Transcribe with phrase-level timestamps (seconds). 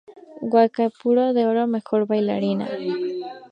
[0.51, 2.67] Guaicaipuro de Oro, mejor bailarina.